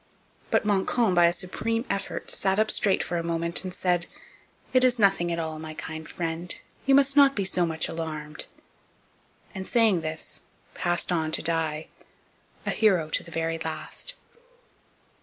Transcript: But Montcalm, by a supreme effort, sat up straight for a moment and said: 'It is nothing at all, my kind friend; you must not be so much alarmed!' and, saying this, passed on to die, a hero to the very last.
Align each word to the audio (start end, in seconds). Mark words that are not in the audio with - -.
But 0.49 0.65
Montcalm, 0.65 1.13
by 1.13 1.27
a 1.27 1.31
supreme 1.31 1.85
effort, 1.87 2.31
sat 2.31 2.57
up 2.57 2.71
straight 2.71 3.03
for 3.03 3.17
a 3.17 3.23
moment 3.23 3.63
and 3.63 3.71
said: 3.71 4.07
'It 4.73 4.83
is 4.83 4.97
nothing 4.97 5.31
at 5.31 5.37
all, 5.37 5.59
my 5.59 5.75
kind 5.75 6.09
friend; 6.09 6.55
you 6.87 6.95
must 6.95 7.15
not 7.15 7.35
be 7.35 7.45
so 7.45 7.67
much 7.67 7.87
alarmed!' 7.87 8.47
and, 9.53 9.67
saying 9.67 10.01
this, 10.01 10.41
passed 10.73 11.11
on 11.11 11.29
to 11.33 11.43
die, 11.43 11.85
a 12.65 12.71
hero 12.71 13.11
to 13.11 13.21
the 13.21 13.29
very 13.29 13.59
last. 13.59 14.15